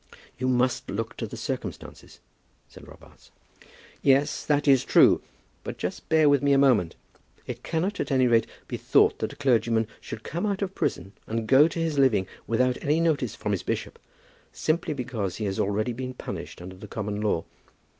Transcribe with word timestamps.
"You 0.39 0.47
must 0.47 0.89
look 0.89 1.15
to 1.17 1.27
the 1.27 1.37
circumstances," 1.37 2.21
said 2.67 2.87
Robarts. 2.87 3.29
"Yes, 4.01 4.43
that 4.47 4.67
is 4.67 4.83
true; 4.83 5.21
but 5.63 5.77
just 5.77 6.09
bear 6.09 6.27
with 6.27 6.41
me 6.41 6.53
a 6.53 6.57
moment. 6.57 6.95
It 7.45 7.61
cannot, 7.61 7.99
at 7.99 8.09
any 8.11 8.25
rate, 8.25 8.47
be 8.67 8.77
thought 8.77 9.19
that 9.19 9.33
a 9.33 9.35
clergyman 9.35 9.85
should 9.99 10.23
come 10.23 10.47
out 10.47 10.63
of 10.63 10.73
prison 10.73 11.13
and 11.27 11.47
go 11.47 11.67
to 11.67 11.77
his 11.77 11.99
living 11.99 12.25
without 12.47 12.79
any 12.81 12.99
notice 12.99 13.35
from 13.35 13.51
his 13.51 13.61
bishop, 13.61 13.99
simply 14.51 14.95
because 14.95 15.35
he 15.35 15.45
has 15.45 15.59
already 15.59 15.93
been 15.93 16.15
punished 16.15 16.63
under 16.63 16.77
the 16.77 16.87
common 16.87 17.21
law. 17.21 17.45